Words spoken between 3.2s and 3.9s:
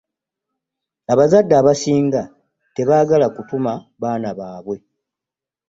kutuma